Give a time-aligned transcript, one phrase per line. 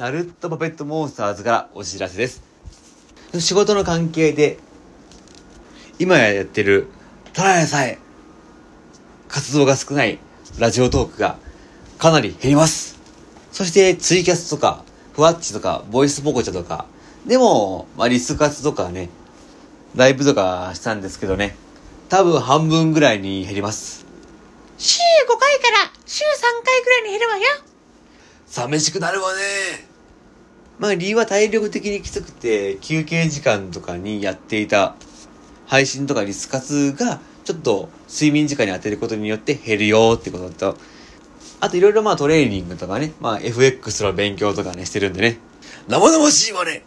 [0.00, 2.42] ナルットパペットモンスターズからお知らせです。
[3.38, 4.56] 仕事の関係で、
[5.98, 6.86] 今やってる、
[7.34, 7.98] ただでさえ、
[9.28, 10.18] 活動が少ない
[10.58, 11.36] ラジオトークが
[11.98, 12.98] かなり減ります。
[13.52, 16.86] そしてツイキャスとか、ふわっちとか、ボイスポコチャとか、
[17.26, 19.10] でも、まあ、リス活とかね、
[19.96, 21.56] ライブとかしたんですけどね、
[22.08, 24.06] 多分半分ぐらいに減ります。
[24.78, 24.98] 週
[25.28, 27.42] 5回から週3回ぐらいに減るわよ。
[28.46, 29.89] 寂しくなるわね。
[30.80, 34.96] まあ理由は体力的にきつくて、休憩時間とかにやっていた
[35.66, 40.76] 配信とかリス活が、ちょっと睡眠時間に当てることによって減るよってことと、
[41.60, 45.38] あといろいろまあトレーニングとかね、まあ FX の勉強とかねしてるんでね。
[45.86, 46.82] 生々しいわね。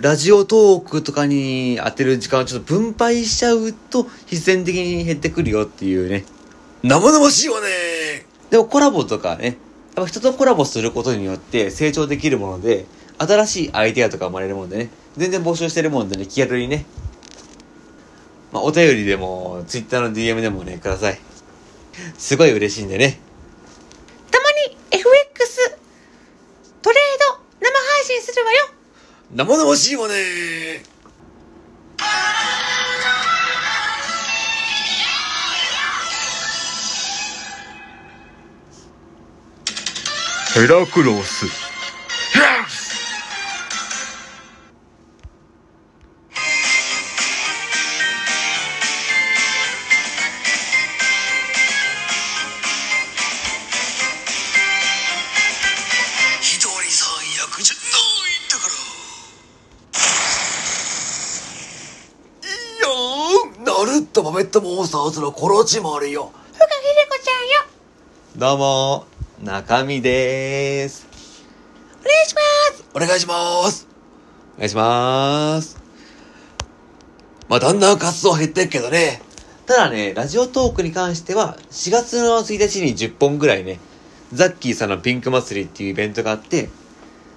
[0.00, 6.24] ラジオトークとかに当てる時間をちょっと分配しちゃうと必然的に減ってくるよっていうね。
[6.82, 8.26] 生々しいわね。
[8.50, 9.58] でもコラボとかね、
[9.94, 12.86] やっぱ人とコラボすることによって成長できるもので、
[13.18, 16.86] 新しいアイデアとか生まれるもんでね、全然募集してるもんでね、気軽にね、
[18.52, 21.18] まあ、お便りでも、ツイッターの DM でもね、ください。
[22.18, 23.20] すごい嬉しいんでね。
[24.30, 25.78] たまに FX
[26.80, 26.98] トレー
[27.36, 28.58] ド生配信するわよ。
[29.34, 30.91] 生々しいわね
[40.54, 41.46] ヘラクロス。
[41.46, 41.52] ひ
[56.60, 57.88] とりさん役じゃな
[58.28, 58.74] いんだから。
[62.46, 62.86] いいよ
[63.64, 66.30] ナルットパペットモンスターズのコロチマルよ。
[66.52, 66.68] ふがひで
[67.08, 67.64] こちゃんよ。
[68.36, 69.06] どうも、
[69.42, 71.04] 中身でーす。
[72.00, 72.40] お願いしま
[72.76, 72.84] す。
[72.94, 73.88] お願いします。
[74.54, 75.82] お願いします。
[77.48, 79.20] まあ、だんだん活動減ってっけどね。
[79.66, 83.80] ただね、ラジオトークに関しては、4月の1日に10本ぐらいね、
[84.32, 86.68] ザッキーさんのピンク祭りっていうイベントがあって、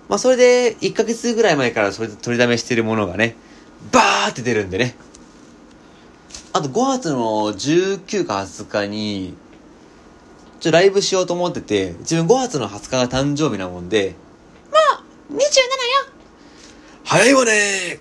[0.08, 3.36] まあ、それで1ヶ月ぐらい前からそれで取りだめしてるものがね、
[3.92, 4.96] バーって出るんでね。
[6.54, 7.18] あと5月の
[7.52, 9.36] 19か20日に、
[10.66, 14.16] ちょ、ライブしようと思ってて、自分5月の20日が誕生日なもんで、
[14.72, 14.78] も
[15.30, 15.44] う27よ。
[17.04, 18.00] 早いわね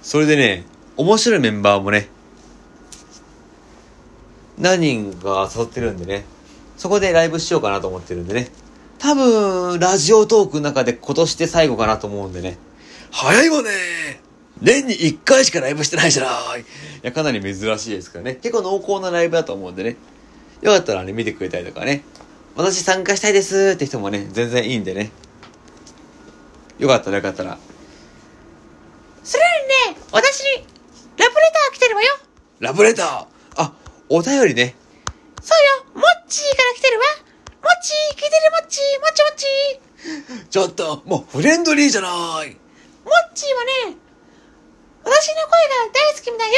[0.00, 2.08] それでね、面白いメンバーもね、
[4.56, 6.24] 何人か誘ってるんでね、
[6.76, 8.50] そこでライブしようかなと思ってるんでね。
[9.00, 12.56] 多分、ラジオトークの中で今年で最後かなと思うんでね。
[13.10, 13.70] 早いわね
[14.62, 16.64] 年に1回しかライブしてないじゃないい
[17.02, 18.36] や、かなり珍しいですからね。
[18.36, 19.96] 結構濃厚なライブだと思うんでね。
[20.62, 22.04] よかったらね、見てくれたりとかね。
[22.56, 25.10] 私参加したいですって人もね、全然いいんでね。
[26.78, 27.58] よかったらよかったら。
[29.22, 29.48] それよ
[29.88, 30.66] りね、私に
[31.16, 32.08] ラブレター来てるわよ。
[32.60, 33.26] ラブレター？
[33.56, 33.72] あ、
[34.08, 34.74] お便りね。
[35.42, 37.04] そうよ、モッチーから来てるわ。
[37.62, 42.46] モッチー、聞いてるモッチー、もちもちちょっと、もうフレンドリーじゃないモッ
[43.34, 43.54] チー
[43.88, 43.96] はね、
[45.02, 46.56] 私の声が大好きみたいよ。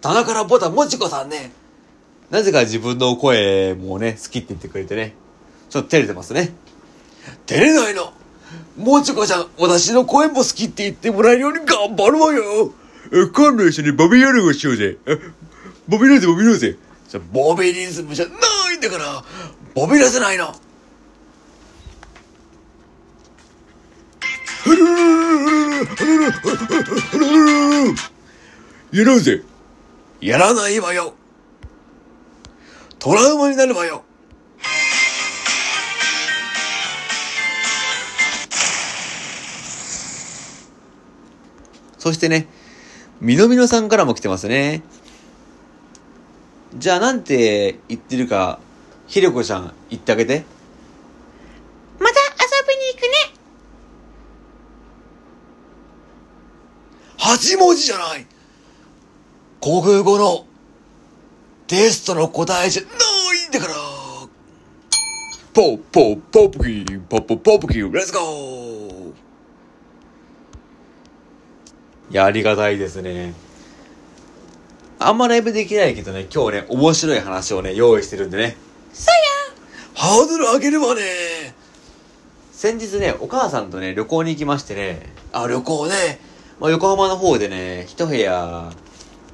[0.00, 1.52] 棚からボタンもちこさんね。
[2.32, 5.12] なぜか自分の声もね、好きって言ってくれてね。
[5.68, 6.54] ちょっと照れてますね。
[7.44, 8.14] 照れないの
[8.78, 12.72] もちこちゃん、私の声も好きって言ってもらえるように頑張るわよ
[13.12, 14.96] え、今度一緒にボビーやるをしようぜ。
[15.04, 15.18] え
[15.86, 16.78] ボビーらぜ、ボビーらぜ。
[17.06, 18.32] じゃ、ボビーリズムじゃな
[18.72, 19.22] いんだから、
[19.74, 20.54] ボビらせないの。
[28.90, 29.42] やろうぜ。
[30.22, 31.12] やらないわよ。
[33.02, 34.04] トラウマになるわよ。
[41.98, 42.46] そしてね、
[43.20, 44.84] みのみのさんからも来てますね。
[46.76, 48.60] じゃあなんて言ってるか、
[49.08, 50.44] ひろこちゃん言ってあげて。
[51.98, 52.16] また遊
[52.68, 53.08] びに行くね。
[57.18, 58.28] 8文字じゃない
[59.60, 60.46] 国語の
[61.72, 63.72] テストの答えじゃないんだから
[65.54, 69.12] ポッポッポップキーポッポッポップキーレッツゴー
[72.10, 73.32] いや、ありがたいですね。
[74.98, 78.58] あんまライブできないけどね、今日ね、面白い話をね、用意してるんでね。
[78.92, 79.14] そう
[79.54, 79.94] よ。
[79.94, 81.00] ハードル上げるわね
[82.52, 86.20] 先日ね、お母さんとね、旅行に行きましてね、あ、旅行ね、
[86.60, 88.70] まあ、横浜の方でね、一部屋、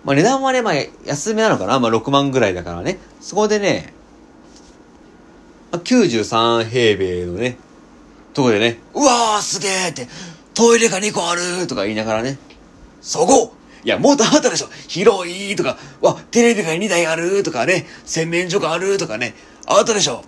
[0.05, 0.75] まあ、値段はね、まあ、
[1.05, 1.81] 安めなのかな？
[1.81, 3.93] まあ、6万ぐらいだからね、そこでね、
[5.71, 7.57] まあ、93平米のね、
[8.33, 10.09] とこでね、うわーすげーって、
[10.55, 12.39] トイレが2個あるとか言いながらね、
[13.01, 13.55] そこ
[13.85, 14.69] いや、もっとあったでしょ。
[14.89, 19.35] 広いとか、わ、テレビが2台あるとかね、洗面所があるとかね、
[19.67, 20.25] あったでしょ。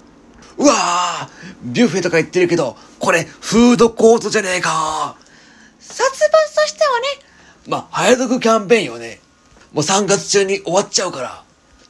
[0.57, 1.29] うわー
[1.65, 5.17] ビュッフェとか言ってるけど、これ、フードコートじゃねえか。
[5.81, 7.07] 殺伐としてはね、
[7.67, 9.21] まあ、早得キャンペーンよね。
[9.73, 11.43] もう3月中に終わっちゃうから、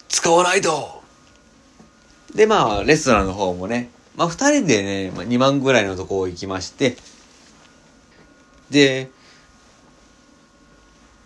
[0.08, 1.02] 使わないと。
[2.34, 6.96] で、まあ、レストランの方もね、まあ、二人でね、まあ、2万ぐらいのとこ行きまして、
[8.70, 9.10] で、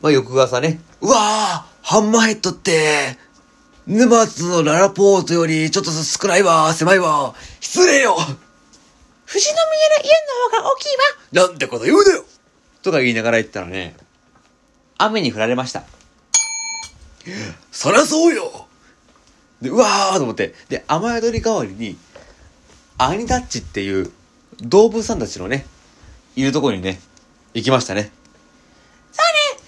[0.00, 3.18] まあ、翌朝ね、うわーハンマーヘッドって、
[3.86, 10.10] 沼津のララポートよりちょっと少ないわ、狭いわ、失礼よ富士宮の家
[10.52, 10.88] の方が大きい
[11.42, 11.48] わ。
[11.48, 12.24] なんてこと言うなよ
[12.82, 13.96] とか言いながら言ったらね、
[14.96, 15.82] 雨に降られました。
[17.70, 18.66] そりゃそうよ
[19.62, 21.96] で、うわーと思って、で、雨宿り代わりに、
[22.98, 24.12] アニタッチっていう
[24.60, 25.66] 動物さんたちのね、
[26.36, 27.00] いるところにね、
[27.54, 28.10] 行きましたね。
[29.12, 29.64] そうね。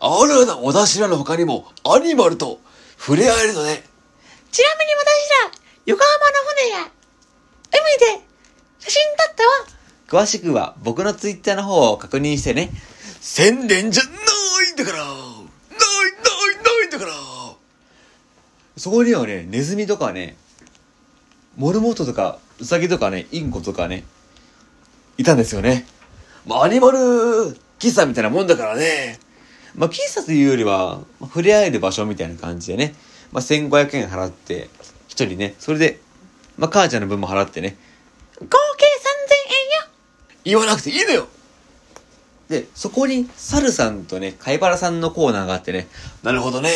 [0.00, 2.60] あらな、お出しらの他にも、アニマルと
[2.98, 3.84] 触れ合えるのね。
[4.50, 6.90] ちなみに私ら、横浜の船や、
[7.70, 8.26] 海で、
[8.78, 9.78] 写真撮ったわ。
[10.22, 12.70] 詳しくは僕のツイッターの方を確認してね。
[13.20, 15.18] 宣伝じゃないんだからないない
[16.64, 17.12] ないんだから
[18.78, 20.36] そこにはね、ネズミとかね、
[21.56, 24.04] モルモットとか、ウサギとかね、インコとかね、
[25.16, 25.84] いたんですよね。
[26.46, 26.98] まあ、アニマル
[27.80, 29.18] 喫茶みたいなもんだからね。
[29.74, 32.94] まあ、喫茶というよりは、まあ触れ合える場所みたいな感じでね、
[33.32, 34.68] まあ、1500円払って、
[35.08, 35.98] 一人ね、それで、
[36.56, 37.76] まあ、母ちゃんの分も払ってね、
[38.40, 39.88] 合計3000円よ。
[40.44, 41.26] 言わなくていいのよ
[42.48, 45.88] で、そこに、サルさんとね、貝原さんのコーナーがあってね、
[46.22, 46.70] なるほどね。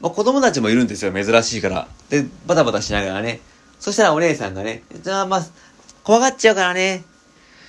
[0.00, 1.88] まあ、子供たちもいるんですよ、珍しいから。
[2.08, 3.40] で、バタバタしながらね。
[3.78, 5.46] そしたらお姉さんがね、じゃあまあ、
[6.02, 7.04] 怖がっちゃうからね、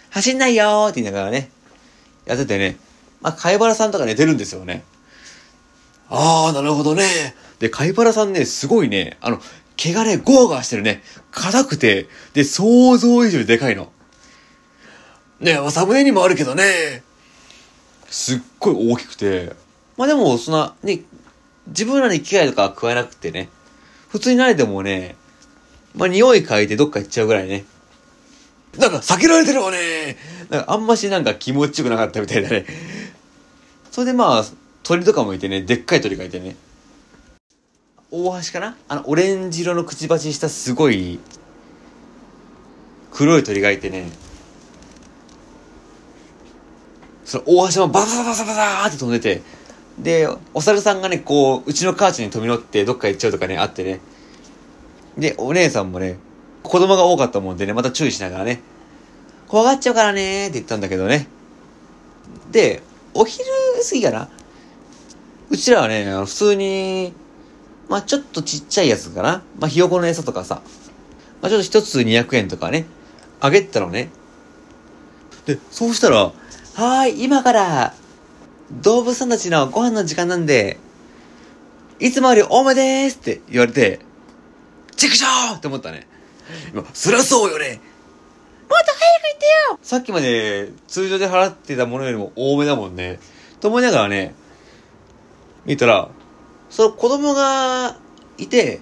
[0.09, 1.49] 走んないよーって言いながらね、
[2.25, 2.77] やっててね、
[3.21, 4.83] まあ、貝原さんとか寝てるんですよね。
[6.09, 7.35] あー、なるほどね。
[7.59, 9.39] で、貝原さんね、すごいね、あの、
[9.77, 11.03] 毛がね、ゴワゴワしてるね。
[11.31, 13.91] 硬くて、で、想像以上でかいの。
[15.39, 17.03] ねえ、サムネにもあるけどね。
[18.09, 19.53] すっごい大きくて。
[19.97, 21.01] まあでも、そんな、ね、
[21.67, 23.49] 自分らに危害とかは加えなくてね。
[24.09, 25.15] 普通に慣れてもね、
[25.95, 27.65] まあ匂い嗅いでどっか行っちゃうぐらいね。
[28.77, 30.17] なんか避けられてるわね。
[30.49, 32.65] なんかあんましなんか気持ちよくなかったみたいだね。
[33.91, 34.43] それでまあ、
[34.83, 36.55] 鳥とかもいてね、でっかい鳥がいてね。
[38.09, 38.75] 大橋かな？
[38.87, 41.19] あの、オレンジ色のくちばししたすごい、
[43.11, 44.09] 黒い鳥がいてね。
[47.23, 49.41] その大橋もバサバサバサーって飛んでて、
[50.01, 53.99] で、お猿さんがね、こう、うちの母ちゃんに飛び乗ってどっか行っちゃうとかね、あってね。
[55.17, 56.17] で、お姉さんもね、
[56.63, 58.61] 子供が多かったもんでね、また注意しながらね、
[59.47, 61.27] 怖がっちゃうからねって言ったんだけどね。
[62.51, 62.81] で、
[63.13, 63.45] お昼
[63.87, 64.29] 過ぎかな？
[65.49, 67.13] うちらはね、普通に、
[67.89, 69.43] まあちょっとちっちゃいやつかな？
[69.59, 70.61] まあひよこの餌とかさ、
[71.41, 72.85] まあちょっと一つ200円とかね、
[73.41, 74.09] あげたのね。
[75.45, 77.93] で、そうしたら、はーい、今から、
[78.79, 80.77] 動物さんたちのご飯の時間なんで、
[81.99, 83.99] いつもより多めでーすって言われて、
[84.95, 86.07] チェクショーって思ったね。
[86.73, 87.81] 今、そりゃそうよね。
[88.69, 89.79] もっと早く言ってよ。
[89.81, 93.19] さっきまで通常で払ってたものよりも多めだもんね。
[93.59, 94.33] と思いながらね、
[95.65, 96.09] 見たら、
[96.69, 97.97] その子供が
[98.37, 98.79] いて、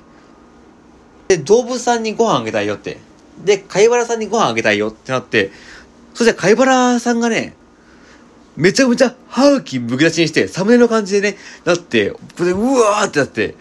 [1.27, 2.99] で、動物さんにご飯あげたいよって。
[3.43, 5.51] で、貝原さんにご飯あげたいよってなって、
[6.13, 7.55] そして貝原さんがね、
[8.59, 13.55] めちゃめちゃ歯茎むき出しにして、サムネの感じでね、なって、これでうわーってなって、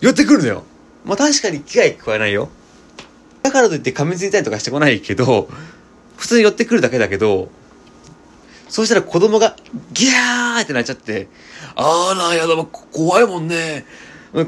[0.00, 0.64] 寄ってくるのよ。
[1.06, 2.50] まあ確かに危害加えないよ。
[3.42, 5.48] だからといって噛みついたりとかしてこないけど、
[6.18, 7.48] 普通に寄ってくるだけだけど、
[8.68, 9.56] そうしたら子供が
[9.94, 11.28] ギャーってなっちゃって、
[11.74, 13.86] あーなん、やだ、怖いもんね。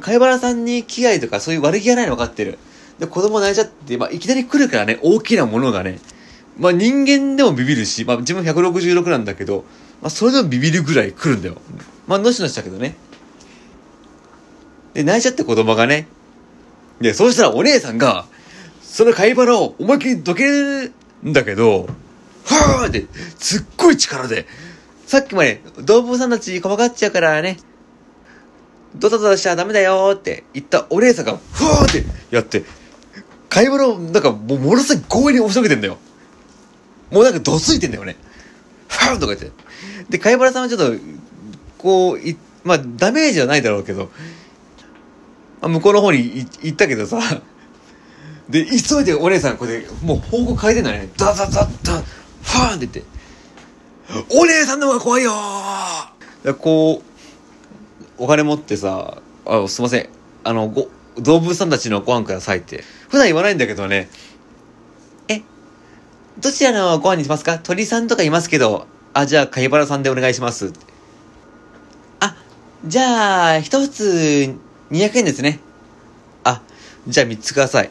[0.03, 2.59] 貝原さんに危害とかそういう悪気がないの分かってる。
[2.99, 6.01] で、子供泣いちゃって、まあ、いきなり来るからね、大きなものがね。
[6.59, 9.65] まあ、人間でもビビるし、まあ、自分166なんだけど、
[10.03, 11.57] まあ、それでもビビるぐらい来るんだよ。
[12.07, 12.97] まあ、のしのしだけどね。
[14.95, 16.09] で、泣いちゃって子供がね。
[17.01, 18.27] で、そうしたらお姉さんが、
[18.83, 20.93] その貝原を思いっきりどける
[21.25, 21.87] んだけど、
[22.45, 23.07] はーって、
[23.39, 24.47] すっごい力で、
[25.07, 27.59] さっきまで動物さんたち怖がっちゃうからね、
[28.97, 32.65] ドタドタしちゃダメだよって言ったお姉さんが、ふわーってやって、
[33.49, 35.99] 貝原をなんかもうものすごい強引に押しのけてんだよ。
[37.11, 38.17] もうなんかどついてんだよね。
[38.89, 39.51] ふわーとか言って。
[40.11, 40.95] で、貝原さんはちょっと、
[41.79, 44.11] こう、いまあ、ダメージはないだろうけど、
[45.61, 47.21] まあ、向こうの方に行ったけどさ、
[48.49, 51.09] で、急いでお姉さんこれで、もう方向変えてんだね。
[51.17, 53.03] ダダダダ、ファンって言って。
[54.31, 57.03] お姉さんの方が怖いよーこ
[58.19, 60.09] う、お金持ってさ、あ、すいません。
[60.45, 60.89] あの、ご、
[61.19, 62.85] 動物さんたちのご飯くださいって。
[63.09, 64.09] 普段言わないんだけどね。
[66.39, 67.59] え、どちらのご飯にしますか？
[67.59, 68.87] 鳥さんとかいますけど。
[69.13, 70.73] あ、じゃあ、カイバラさんでお願いします。
[72.21, 72.37] あ、
[72.85, 74.55] じゃあ、一つ、
[74.91, 75.61] 200円ですね。
[76.45, 76.63] あ、
[77.07, 77.91] じゃあ3つください。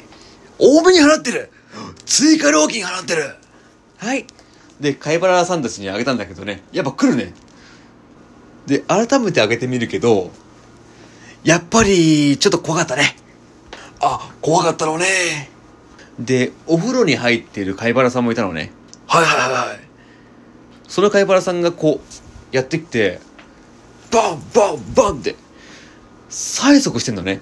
[0.60, 1.52] 多めに払ってる
[2.06, 3.36] 追加料金払ってる
[3.98, 4.26] はい。
[4.80, 6.64] で、カイバラさんたちにあげたんだけどね。
[6.72, 7.34] やっぱ来るね。
[8.66, 10.32] で、改めてあげてみるけど、
[11.44, 13.16] やっぱり、ちょっと怖かったね。
[14.00, 15.50] あ、怖かったのね。
[16.20, 18.72] で、お風呂に入っているカイバラさんもいたのね。
[19.08, 19.80] はいはいはいはい。
[20.88, 23.20] そのカイバラさんがこう、やってきて、
[24.12, 25.36] バンバンバンって、
[26.30, 27.42] 催促してんのね。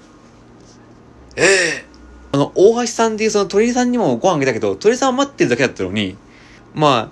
[1.35, 1.85] ええ
[2.31, 6.17] あの、大橋さんっていうその鳥さんにもご飯あげたけど、鳥さんは待ってるだけだったのに、
[6.75, 7.09] まあ、6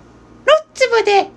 [0.74, 1.30] 粒で300円よ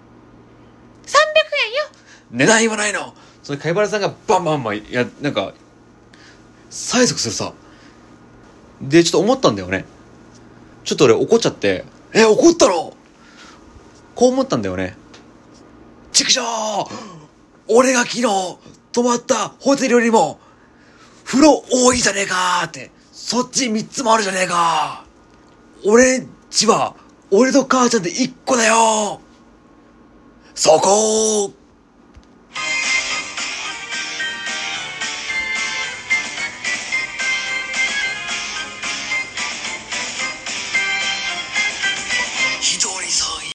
[2.32, 5.54] 値段言わないのその貝原さんがバンバンバンやなんか
[6.70, 7.54] 催促するさ
[8.82, 9.86] でちょっと思ったんだよね
[10.88, 11.84] ちょっと俺怒っちゃって。
[12.14, 12.94] え怒ったの？
[14.16, 14.96] こう思ったんだよね。
[16.14, 16.42] 畜生！
[17.68, 18.24] 俺が昨日
[18.94, 20.40] 泊まったホテルよりも
[21.26, 25.04] 風呂多いじゃねえかってそっち3つもあるじゃねえか。
[25.86, 26.96] 俺んちは
[27.32, 29.20] 俺と母ちゃんで1個だよ。
[30.56, 31.52] そこ